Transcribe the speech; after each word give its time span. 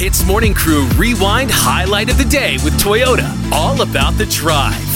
Hitz 0.00 0.24
Morning 0.24 0.54
Crew 0.54 0.86
Rewind 0.96 1.50
Highlight 1.52 2.08
of 2.08 2.16
the 2.16 2.24
Day 2.24 2.54
with 2.64 2.72
Toyota. 2.80 3.36
All 3.52 3.82
about 3.82 4.16
the 4.16 4.24
drive. 4.24 4.89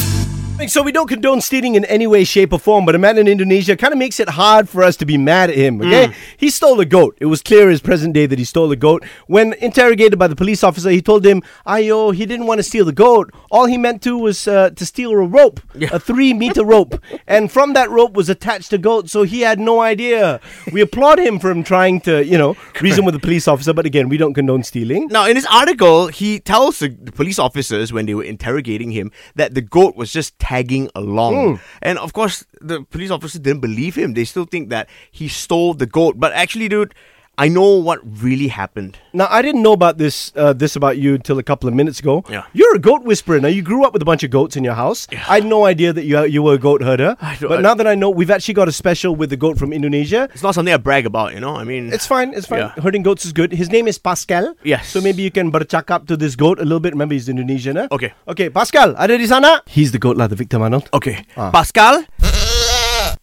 So 0.69 0.83
we 0.83 0.93
don't 0.93 1.09
condone 1.09 1.43
stealing 1.43 1.75
in 1.75 1.85
any 1.85 2.07
way, 2.07 2.25
shape, 2.25 2.53
or 2.53 2.59
form, 2.59 2.87
but 2.87 2.95
a 2.95 2.99
man 2.99 3.19
in 3.19 3.29
Indonesia 3.29 3.77
kind 3.77 3.93
of 3.93 3.99
makes 3.99 4.19
it 4.19 4.31
hard 4.31 4.67
for 4.67 4.83
us 4.83 4.97
to 4.97 5.05
be 5.05 5.19
mad 5.19 5.51
at 5.51 5.57
him. 5.57 5.81
Okay, 5.81 6.15
he 6.39 6.49
stole 6.49 6.81
a 6.81 6.87
goat. 6.87 7.19
It 7.21 7.27
was 7.27 7.43
clear 7.43 7.69
as 7.69 7.83
present 7.83 8.15
day 8.15 8.25
that 8.25 8.39
he 8.39 8.47
stole 8.47 8.73
a 8.73 8.77
goat. 8.77 9.05
When 9.27 9.53
interrogated 9.55 10.19
by 10.19 10.27
the 10.27 10.35
police 10.35 10.65
officer, 10.65 10.89
he 10.89 11.03
told 11.03 11.27
him, 11.27 11.43
"Ayo, 11.67 12.15
he 12.15 12.25
didn't 12.25 12.47
want 12.47 12.61
to 12.61 12.63
steal 12.63 12.87
the 12.87 12.93
goat. 12.93 13.31
All 13.51 13.67
he 13.67 13.77
meant 13.77 14.01
to 14.03 14.17
was 14.17 14.49
uh, 14.49 14.71
to 14.71 14.87
steal 14.87 15.11
a 15.11 15.17
rope, 15.27 15.61
a 15.93 16.01
three-meter 16.01 16.65
rope, 16.65 16.99
and 17.27 17.53
from 17.53 17.75
that 17.75 17.91
rope 17.91 18.15
was 18.15 18.31
attached 18.31 18.73
a 18.73 18.79
goat. 18.79 19.11
So 19.11 19.25
he 19.25 19.43
had 19.43 19.61
no 19.61 19.83
idea. 19.83 20.41
We 20.73 20.81
applaud 20.81 21.19
him 21.19 21.41
for 21.41 21.51
him 21.51 21.63
trying 21.63 22.01
to, 22.03 22.25
you 22.25 22.39
know, 22.39 22.57
reason 22.81 23.05
with 23.05 23.15
the 23.15 23.21
police 23.21 23.47
officer. 23.47 23.75
But 23.75 23.85
again, 23.87 24.09
we 24.09 24.17
don't 24.17 24.35
condone 24.35 24.63
stealing. 24.63 25.09
Now, 25.09 25.27
in 25.27 25.37
his 25.37 25.47
article, 25.47 26.09
he 26.09 26.41
tells 26.41 26.79
the 26.79 26.89
police 26.91 27.39
officers 27.39 27.93
when 27.93 28.07
they 28.07 28.15
were 28.15 28.25
interrogating 28.25 28.93
him 28.93 29.13
that 29.35 29.55
the 29.55 29.61
goat 29.61 29.95
was 29.95 30.11
just 30.11 30.39
tagging 30.45 30.91
along. 30.95 31.35
Mm. 31.35 31.61
And 31.81 31.99
of 31.99 32.13
course, 32.13 32.45
the 32.61 32.83
police 32.83 33.11
officer 33.11 33.39
didn't 33.39 33.61
believe 33.61 33.95
him. 33.95 34.13
They 34.13 34.25
still 34.25 34.45
think 34.45 34.69
that 34.69 34.89
he 35.11 35.29
stole 35.29 35.73
the 35.73 35.87
goat. 35.87 36.21
But 36.21 36.33
actually, 36.33 36.69
dude, 36.69 36.95
I 37.37 37.49
know 37.49 37.67
what 37.83 37.99
really 38.23 38.47
happened. 38.47 38.97
Now 39.13 39.27
I 39.29 39.43
didn't 39.43 39.63
know 39.63 39.73
about 39.75 39.99
this 39.99 40.31
uh, 40.39 40.53
this 40.53 40.77
about 40.77 40.99
you 40.99 41.15
until 41.19 41.39
a 41.39 41.43
couple 41.43 41.67
of 41.69 41.75
minutes 41.75 41.99
ago. 41.99 42.23
Yeah. 42.31 42.47
You're 42.55 42.77
a 42.77 42.79
goat 42.79 43.03
whisperer. 43.03 43.41
Now 43.41 43.49
you 43.51 43.63
grew 43.63 43.85
up 43.85 43.93
with 43.93 44.03
a 44.03 44.05
bunch 44.05 44.23
of 44.23 44.31
goats 44.31 44.55
in 44.55 44.63
your 44.63 44.75
house. 44.75 45.09
I 45.11 45.43
had 45.43 45.47
no 45.47 45.67
idea 45.67 45.93
that 45.93 46.05
you 46.07 46.23
you 46.31 46.43
were 46.47 46.55
a 46.55 46.63
goat 46.63 46.83
herder. 46.83 47.17
I 47.21 47.35
don't- 47.35 47.51
but 47.51 47.61
now 47.67 47.75
that 47.75 47.87
I 47.91 47.95
know, 47.99 48.11
we've 48.11 48.31
actually 48.31 48.55
got 48.55 48.69
a 48.71 48.73
special 48.73 49.17
with 49.19 49.31
the 49.31 49.37
goat 49.37 49.59
from 49.59 49.73
Indonesia. 49.75 50.29
It's 50.33 50.43
not 50.47 50.55
something 50.55 50.73
I 50.73 50.79
brag 50.79 51.07
about, 51.11 51.35
you 51.35 51.41
know? 51.43 51.57
I 51.59 51.65
mean, 51.67 51.91
It's 51.93 52.07
fine. 52.07 52.35
It's 52.35 52.47
fine. 52.47 52.61
Yeah. 52.71 52.79
Herding 52.79 53.03
goats 53.03 53.27
is 53.27 53.33
good. 53.35 53.51
His 53.53 53.71
name 53.71 53.89
is 53.91 53.99
Pascal. 53.99 54.55
Yes. 54.63 54.87
So 54.95 55.01
maybe 55.03 55.23
you 55.27 55.31
can 55.35 55.51
bercakap 55.51 56.07
to 56.07 56.17
this 56.17 56.37
goat 56.39 56.59
a 56.63 56.67
little 56.67 56.79
bit. 56.81 56.95
Remember, 56.95 57.15
he's 57.19 57.29
Indonesian. 57.29 57.77
Eh? 57.77 57.87
Okay. 57.91 58.15
Okay, 58.31 58.47
Pascal, 58.51 58.95
ada 58.95 59.19
di 59.19 59.27
sana? 59.27 59.63
He's 59.67 59.91
the 59.91 59.99
goat 59.99 60.15
lah, 60.17 60.27
the 60.31 60.39
victim, 60.39 60.63
Arnold. 60.63 60.87
Okay. 60.95 61.27
Ah. 61.35 61.51
Pascal, 61.51 62.07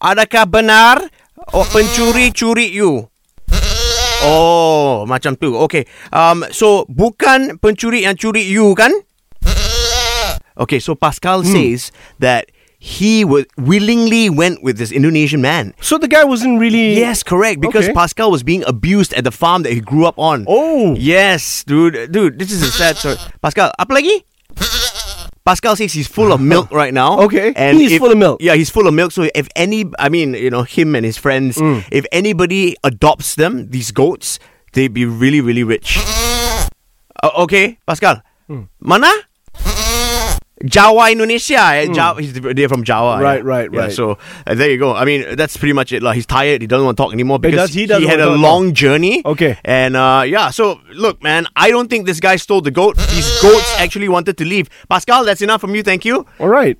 adakah 0.00 0.44
benar 0.48 1.00
oh, 1.56 1.64
pencuri 1.72 2.28
curi 2.32 2.68
you? 2.72 3.11
Oh, 4.22 5.04
macam 5.06 5.34
tu. 5.34 5.54
Okay. 5.66 5.84
Um, 6.14 6.46
so 6.54 6.86
bukan 6.86 7.58
pencuri 7.58 8.06
yang 8.06 8.14
curi 8.14 8.46
you 8.46 8.74
kan? 8.78 8.92
Okay, 10.52 10.78
so 10.78 10.94
Pascal 10.94 11.42
says 11.42 11.90
that 12.20 12.52
he 12.76 13.24
would 13.24 13.46
willingly 13.56 14.28
went 14.28 14.60
with 14.62 14.76
this 14.76 14.92
Indonesian 14.92 15.40
man. 15.40 15.72
So 15.80 15.96
the 15.96 16.06
guy 16.10 16.24
wasn't 16.24 16.60
really. 16.60 16.92
Yes, 16.98 17.22
correct. 17.22 17.62
Because 17.62 17.86
Okay. 17.88 17.94
Pascal 17.96 18.30
was 18.30 18.42
being 18.42 18.62
abused 18.66 19.14
at 19.14 19.24
the 19.24 19.30
farm 19.32 19.62
that 19.62 19.72
he 19.72 19.80
grew 19.80 20.04
up 20.04 20.18
on. 20.18 20.44
Oh. 20.46 20.94
Yes, 20.98 21.64
dude. 21.64 22.12
Dude, 22.12 22.38
this 22.38 22.52
is 22.52 22.60
a 22.62 22.70
sad 22.70 22.98
story. 22.98 23.16
Pascal, 23.40 23.72
apa 23.78 23.90
lagi? 23.96 24.26
Pascal 25.44 25.74
says 25.76 25.92
he's 25.92 26.06
full 26.08 26.32
of 26.32 26.40
milk 26.54 26.70
right 26.70 26.94
now. 26.94 27.20
Okay, 27.22 27.52
And 27.56 27.76
he's 27.78 27.92
if- 27.92 27.98
full 28.00 28.12
of 28.12 28.18
milk. 28.18 28.40
Yeah, 28.40 28.54
he's 28.54 28.70
full 28.70 28.86
of 28.86 28.94
milk. 28.94 29.12
So 29.12 29.28
if 29.34 29.48
any, 29.56 29.90
I 29.98 30.08
mean, 30.08 30.34
you 30.34 30.50
know, 30.50 30.62
him 30.62 30.94
and 30.94 31.04
his 31.04 31.18
friends, 31.18 31.56
Mm. 31.58 31.84
if 31.90 32.06
anybody 32.12 32.76
adopts 32.84 33.34
them, 33.34 33.70
these 33.70 33.90
goats, 33.90 34.38
they'd 34.72 34.92
be 34.94 35.04
really, 35.04 35.40
really 35.40 35.64
rich. 35.64 35.98
Uh, 37.22 37.30
okay, 37.46 37.78
Pascal. 37.86 38.18
Mm. 38.50 38.66
Mana? 38.80 39.06
Jawa 40.64 41.10
Indonesia. 41.12 41.54
eh? 41.74 41.86
Jawa, 41.86 42.20
he's 42.20 42.32
they're 42.32 42.68
from 42.68 42.84
Jawa. 42.84 43.18
Mm. 43.18 43.20
Right, 43.22 43.36
yeah. 43.42 43.48
right, 43.50 43.68
Yeah, 43.72 43.80
right. 43.80 43.92
so 43.92 44.18
uh, 44.46 44.54
there 44.54 44.70
you 44.70 44.78
go. 44.78 44.94
I 44.94 45.04
mean, 45.04 45.36
that's 45.36 45.56
pretty 45.56 45.72
much 45.72 45.92
it. 45.92 46.02
Like, 46.02 46.14
he's 46.16 46.26
tired. 46.26 46.60
He 46.62 46.66
doesn't 46.66 46.84
want 46.84 46.96
to 46.96 47.02
talk 47.02 47.12
anymore 47.12 47.38
because 47.38 47.70
does- 47.70 47.74
he 47.74 47.86
doesn't 47.86 48.08
had 48.08 48.20
a 48.20 48.26
talk 48.26 48.38
long 48.38 48.72
journey. 48.74 49.22
Okay. 49.24 49.58
And 49.64 49.96
uh, 49.96 50.22
yeah, 50.26 50.50
so 50.50 50.80
look, 50.94 51.22
man, 51.22 51.46
I 51.56 51.70
don't 51.70 51.88
think 51.88 52.06
this 52.06 52.20
guy 52.20 52.36
stole 52.36 52.60
the 52.60 52.70
goat. 52.70 52.96
These 52.96 53.40
goats 53.42 53.74
actually 53.78 54.08
wanted 54.08 54.36
to 54.38 54.44
leave. 54.44 54.68
Pascal, 54.88 55.24
that's 55.24 55.42
enough 55.42 55.60
from 55.60 55.74
you. 55.74 55.82
Thank 55.82 56.04
you. 56.04 56.26
All 56.38 56.48
right. 56.48 56.78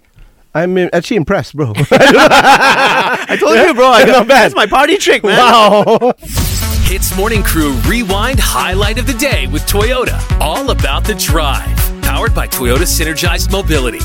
I'm 0.54 0.76
uh, 0.76 0.88
actually 0.92 1.16
impressed, 1.16 1.56
bro. 1.56 1.72
I 1.90 3.36
told 3.40 3.56
you, 3.58 3.74
bro. 3.74 3.86
I, 3.92 4.04
Not 4.04 4.28
bad. 4.28 4.44
That's 4.44 4.54
my 4.54 4.66
party 4.66 4.98
trick, 4.98 5.24
man. 5.24 5.38
wow. 5.38 6.12
Hitz 6.84 7.16
Morning 7.16 7.42
Crew 7.42 7.72
Rewind 7.88 8.38
Highlight 8.38 8.98
of 8.98 9.06
the 9.06 9.14
Day 9.14 9.46
with 9.46 9.62
Toyota. 9.62 10.20
All 10.40 10.70
about 10.70 11.04
the 11.04 11.14
drive. 11.14 11.81
Powered 12.12 12.34
by 12.34 12.46
Toyota 12.46 12.84
Synergized 12.84 13.50
Mobility. 13.50 14.00